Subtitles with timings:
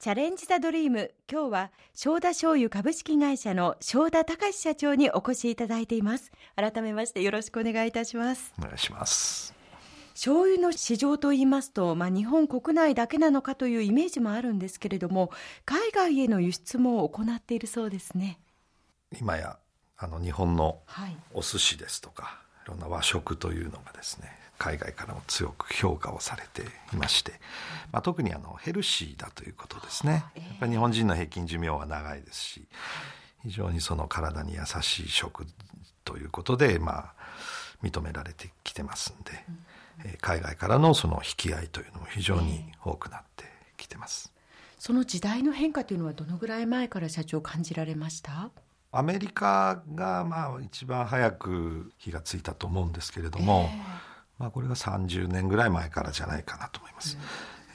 [0.00, 1.12] チャレンジ・ザ・ドリーム。
[1.30, 6.32] 今日は正田醤油株式会社の正田隆社長にお越しいただいています。
[6.56, 8.54] 改めましてよろしくお願いいたします。
[8.58, 9.52] お願いします。
[10.14, 15.32] 醤油の市場といいますと、まあ、日本国内だけなのかというイメージもあるんですけれども
[15.66, 18.40] 海外への輸出も行っているそうですね。
[19.20, 19.58] 今や
[19.98, 20.78] あの日本の
[21.34, 27.32] お寿司ですとか、はい、いろんな和食というのがですね海外からも強く評価をされていまして、
[27.92, 32.62] まあ、特にあのヘルシーだということですね、やっぱり日本人の平均寿命は長いですし
[33.42, 35.46] 非常にその体に優しい食
[36.04, 37.12] ということで、まあ、
[37.82, 39.32] 認められてきてますんで、
[40.04, 43.44] え海外からのその引き合いというのも非常に多くなって
[43.78, 44.30] きてます。
[44.78, 48.50] その時代の変化というのはどのぐらい前から社長感じられました？
[48.92, 57.18] アメリカがまあ一番早く火がついたと思うんですけれども、えーまあ、これが30年ぐらい前からじゃないかなと思います。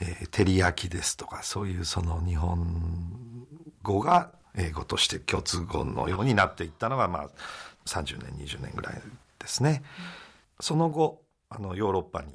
[0.02, 3.48] うん、えー、照り焼きですとか、そういうその日本
[3.84, 7.30] 語が英語として共通語のようになっていったのが、まあ、
[7.86, 8.96] 30年、20年ぐらい
[9.38, 9.84] ですね。
[10.00, 10.06] うん、
[10.60, 12.30] その後、あの、ヨーロッパに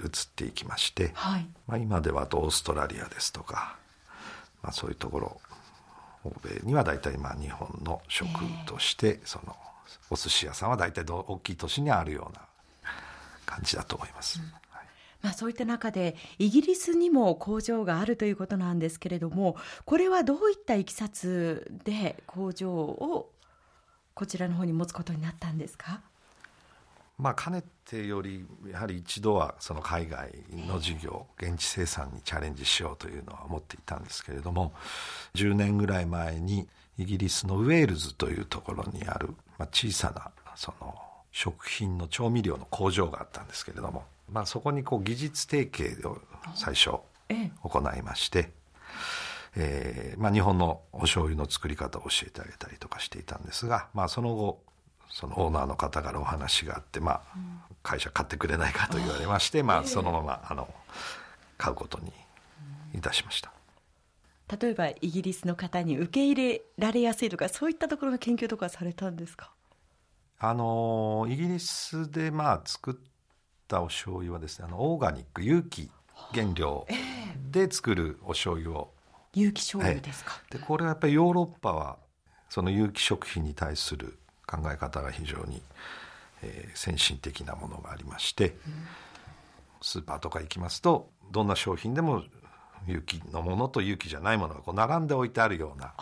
[0.00, 3.76] 移っていきまして、はい、まあ、今ではオーストラリアですとか、
[4.60, 5.40] まあ、そういうところ、
[6.24, 8.28] 欧米には大体まあ日本の食
[8.66, 9.56] として、その、
[10.10, 12.42] お寿司屋さんは大体大きい都市にあるような
[13.46, 14.40] 感じだと思います。
[14.40, 14.52] うん。
[15.22, 23.30] まあ、そういった中でイギリスにも工場があるということなんですけれどもこれはどういったいきさつで工場を
[24.14, 26.00] こちらの方に持つことになったんですか？
[27.22, 30.32] まあ、かねてよりやはり一度はその海外
[30.66, 34.72] の事業現地生産にチャレンジしようというのは思っていたんですけれども
[35.36, 36.66] 10年ぐらい前に
[36.98, 40.94] イギリスのウェールズというところにある、まあ、小さなその
[41.30, 46.18] 食品の調味料の工場があったんですけれども、まあ、そこにこう技術提携を
[46.56, 46.90] 最初
[47.62, 48.50] 行いまして、
[49.56, 54.60] ええー、まあ、日本のお醤油の作り方を教えてあげたりとかしていたんですが、まあ、その後
[55.14, 57.22] そのオーナーの方からお話があって、まあ、
[57.82, 60.72] 会社買ってくれないかと言われまして、まあ、そのままあの
[61.58, 62.10] 買うことに
[62.94, 63.52] いたしました。
[64.60, 69.52] 例えばイギリスの方に受け入れられやすいとかそういったところの研究とかされたんですか？
[70.38, 72.94] あのイギリスでまあ作っ
[73.68, 75.90] たお醤油はですねあのオーガニック有機
[76.32, 76.86] 原料
[77.50, 78.94] で作るお醤油を、
[79.34, 81.98] 有機醤油ですか、でこれはやっぱりヨーロッパは
[82.50, 84.18] その有機食品に対する
[84.52, 85.62] 考え方が非常に、
[86.42, 88.54] えー、先進的なものがありまして、うん、
[89.80, 92.22] スーパーとか行きますとどんな商品でも
[92.86, 95.94] 有機のものと有機じゃないものがこう並んで置いてあるような。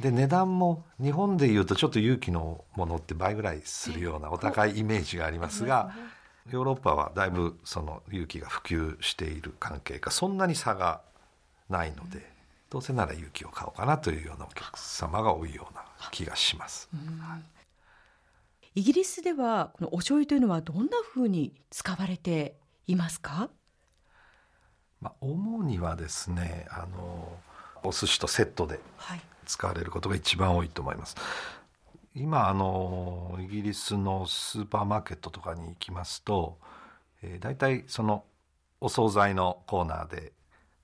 [0.00, 5.92] で値段も日本でいうとちょっと勇気のものって倍ぐらいするようなお高いイメージがありますが
[6.50, 11.02] ヨーロッパはだいぶその勇気が普及している関係かそんなに差が
[11.68, 12.31] ないので
[12.72, 16.88] どうせなら勇気を買おうかなというようなお客様が多いような気がします。
[18.74, 22.56] イギリスではこのお醤油というのはどんなふうに使われて
[22.86, 23.50] いますか？
[25.02, 27.36] まあ、主にはですねあの
[27.84, 28.80] お寿司とセットで
[29.44, 31.16] 使われることが一番多いと思います。
[32.14, 36.56] 今あのイギリスのスーパーマーケットとかに行きますと、
[37.20, 38.24] えー、大体その
[38.80, 40.32] お惣菜のコーナーで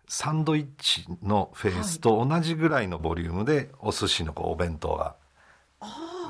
[0.08, 5.14] サンドイッチのフェースと同じぐらいのボリュームでお寿司のこうお弁当が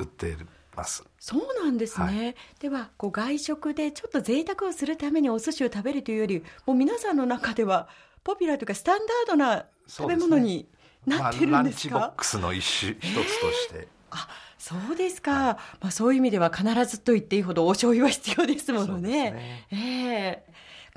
[0.01, 0.37] 売ってい
[0.75, 1.05] ます。
[1.19, 2.07] そうなんですね。
[2.07, 7.89] はい、ではこう外食でちょっと贅沢をするためにお寿司を食べるというより、もう皆さんの中では
[8.25, 10.69] ポピュラーというかスタンダードな食べ物に
[11.07, 13.89] なってるんですか、まあ、ランチボックスの一種、一つとして。
[14.11, 14.29] あ
[14.59, 19.31] そうですか、はい、まあ、そういう意味では必ずと言っていいほどお醤油は必要ですものね。
[19.31, 19.67] ね。
[19.71, 20.45] ええ。
[20.48, 20.48] ー、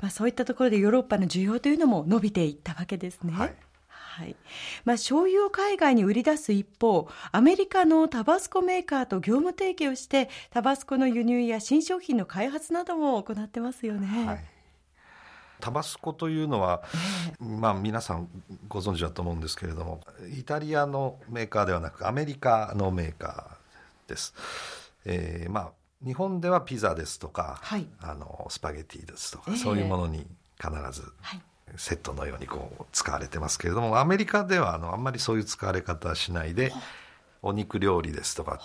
[0.02, 3.32] まあ、そういったところでヨーロッパの需要というのも伸びていったわけですね。
[3.32, 3.54] はい
[3.88, 4.36] はい。
[4.84, 14.26] まあ、醤油を海外に売り出す一方、アメリカのタバスコメーカーと業務提携をして、タバスコの輸入や新商品の開発なども行ってますよね。
[14.26, 14.44] はい
[15.60, 16.82] タバスコというのは、
[17.38, 18.28] まあ皆さん
[18.66, 20.00] ご存知だと思うんですけれども、
[20.36, 24.34] イタリアのメーカーではなくアメリカのメーカーです。
[25.04, 30.26] えー、まあ日本ではピザですとか、はい、あのスパゲティですとか、えー、そういうものに
[30.60, 31.12] 必ず、
[31.76, 36.72] セットのようにこう使われてますけれどもアメリカではあのあんまりそういう使われ方はしないで
[37.42, 38.60] お肉料理ですとか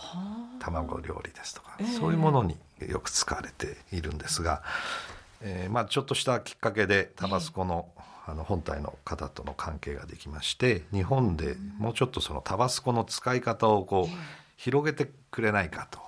[0.59, 2.57] 卵料理ですとか、そういうものに
[2.87, 4.61] よく使われているんですが、
[5.41, 7.87] えー、まあちょっとしたきっかけでタバスコの,、
[8.27, 14.15] あの本体の方との関係ができまして日本でもうちょっとそのタバスコの使い方をこう
[14.57, 15.99] 広げてくれないかと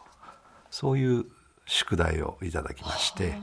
[0.71, 1.25] そういう
[1.65, 3.35] 宿題をいただきまして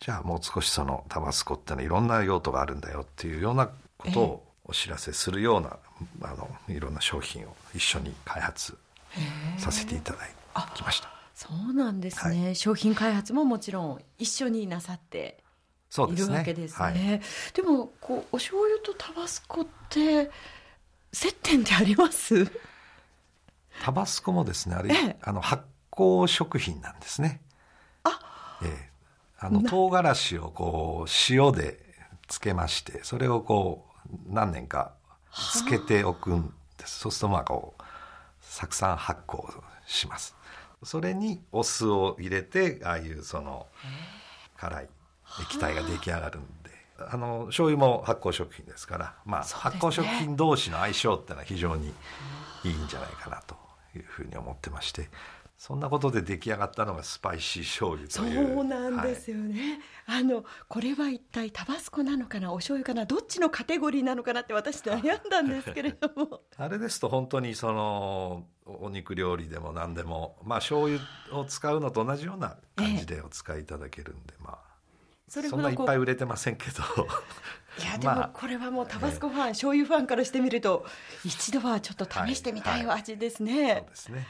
[0.00, 5.76] じゃあもう少しそのタバスコってのはいろんな用途があるんだよっていうようなことをお知らせするような、
[6.22, 8.76] あのいろんな商品を一緒に開発
[9.58, 10.18] させていただ
[10.74, 11.10] きました。
[11.34, 15.42] そうなんですね、はい、商品開発ももちろん一緒になさって
[16.08, 16.92] いるわけですね。
[16.92, 17.20] で、ねはい、
[17.54, 20.30] でもこうお醤油とタバスコって
[21.12, 22.46] 接点ってあります？
[23.82, 27.40] タバスコもですねあれ、ええ、あの発酵食品なんですね。
[28.04, 28.90] あ、ええ、
[29.38, 31.78] あの唐辛子をこう塩で
[32.28, 34.92] つけましてそれをこう何年か
[35.54, 37.00] つけておくんです。
[37.00, 37.82] そうするとまあこう
[38.40, 39.46] 酢酸発酵
[39.86, 40.34] します。
[40.82, 43.66] それにお酢を入れてああいうその
[44.56, 44.88] 辛い
[45.42, 51.92] 液体が出来上がるんであの醤油も発酵食品ですから、まあ、発酵食品同士の相性っていうのは非常に
[52.64, 53.56] いいんじゃないかなと
[53.94, 55.08] いうふうに思ってまして
[55.60, 58.54] そんなことで出来上がったのがスパイシー醤油という。
[58.56, 66.40] そうなんですよね、はい、あのこれは一体タバスコなのかなお醤油かなどっちのカテゴリーなのかなって私悩んだんですけれども。
[66.56, 70.98] あれですと本当にそのお肉料理でも何でもまあ醤油
[71.32, 74.70] を使うのと同じような感じでお使いいただけるんで、ええ、まあ
[75.28, 76.82] そんないっぱい売れてませんけど
[77.78, 80.84] いやでもこれはもうタバスコファン、まあ、醤油ファンからしてみると
[81.24, 84.26] 一度はちょっと試してみたい味ですね、はいはい、そうですね、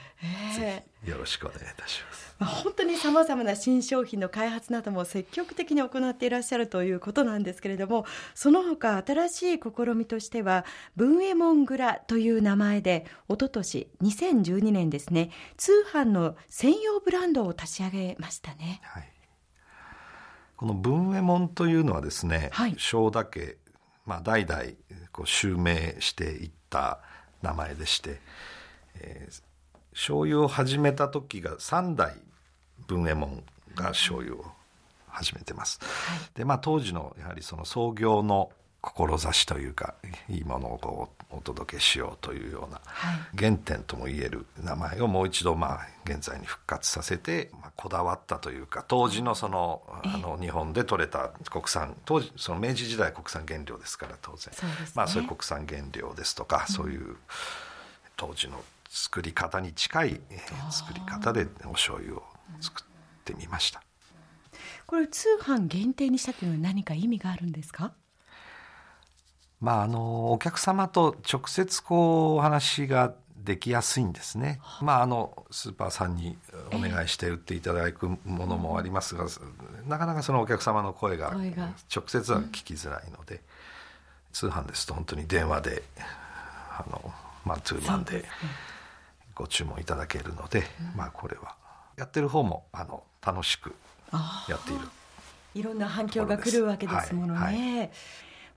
[1.03, 8.05] えー、よろしくお願いいたします、まあ、本当にさまざまな新商品の開発なども積極的に行っていらっしゃるということなんですけれども
[8.35, 10.67] その他新しい試みとしては
[10.97, 18.81] 文右衛門蔵という名前で一昨年2012年ですね通販の専用ブランドを立ち上げましたね。
[18.83, 19.10] はい
[20.61, 23.57] この文右衛門というのはですね、はい、正田家、
[24.05, 24.63] まあ、代々
[25.11, 27.01] こう襲名していった
[27.41, 28.21] 名前でして、
[29.01, 29.43] えー、
[29.95, 32.15] 醤油を始めた時が3代
[32.87, 33.43] 文右衛門
[33.75, 34.45] が醤油を
[35.09, 35.81] 始めてます。
[35.81, 35.87] は
[36.17, 38.51] い、でまあ当時のやはりその創業の
[38.83, 39.95] 志というか
[40.29, 42.81] いいものをこうお届けしようというような
[43.39, 54.53] 原点ともいえる名前をもう一度まあ現在に復活させて、まあ、こだわったというか当時のそのあの日本で取れた国産当時その明治時代国産原料ですから当然。
[54.55, 57.17] そう、ね,、まあ、そういう国産原料ですとか、そういう
[58.17, 60.21] 当時の作り方に近い
[60.71, 62.23] 作り方でお醤油を
[62.61, 62.85] 作っ
[63.25, 63.83] てみました。
[64.87, 67.93] これ通販限定にしたというのは何か意味があるんですか？
[69.61, 76.37] まあ、あのお客様と直接こうお話ができやすいんですね、まあ、あのスーパーさんに
[76.73, 79.27] お願いして売っていただくものもありますが、
[79.89, 81.31] なかなかそのお客様の声が
[81.95, 83.41] 直接は聞きづらいので、うん、
[84.33, 87.13] 通販ですと本当に電話であの
[87.45, 88.25] マンツーマンで
[89.35, 90.65] ご注文いただけるので、
[90.97, 91.61] まあ、これは。
[92.01, 93.75] やってる方もあの楽しく
[94.49, 94.81] やっている
[95.55, 97.41] いろんな反響が来るわけですものね。
[97.41, 97.91] はいはい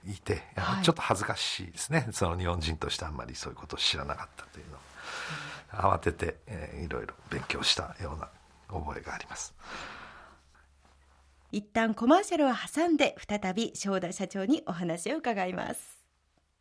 [0.08, 2.08] いて、はい、ちょっと恥ずかしいですね。
[2.12, 4.78] その日本人としてあんまりそういうことを知らなかったというの。
[4.78, 4.80] を、
[5.94, 8.30] 慌てて、えー、いろいろ勉強したような
[8.68, 9.54] 覚えがあります。
[11.52, 16.01] 一旦コマーシャルを挟んで再び正田社長にお話を伺います